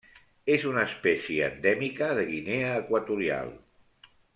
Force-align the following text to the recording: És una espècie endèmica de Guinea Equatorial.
És 0.53 0.63
una 0.69 0.85
espècie 0.91 1.51
endèmica 1.53 2.09
de 2.21 2.27
Guinea 2.33 2.75
Equatorial. 2.83 3.57